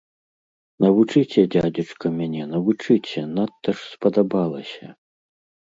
Навучыце, 0.85 1.39
дзядзечка, 1.55 2.05
мяне, 2.23 2.41
навучыце, 2.55 3.19
надта 3.35 3.69
ж 3.79 3.95
спадабалася. 3.95 4.85